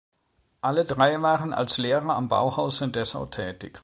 Alle 0.61 0.83
drei 0.85 1.21
waren 1.21 1.53
als 1.53 1.77
Lehrer 1.77 2.15
am 2.15 2.27
Bauhaus 2.27 2.81
in 2.81 2.91
Dessau 2.91 3.27
tätig. 3.27 3.79